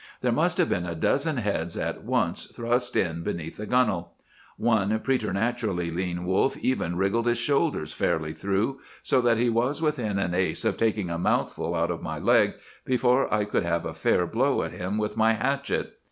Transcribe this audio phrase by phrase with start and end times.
[0.21, 4.13] There must have been a dozen heads at once thrust in beneath the gunwale.
[4.57, 10.17] One preternaturally lean wolf even wriggled his shoulders fairly through, so that he was within
[10.17, 12.53] an ace of taking a mouthful out of my leg
[12.83, 15.93] before I could have a fair blow at him with my hatchet.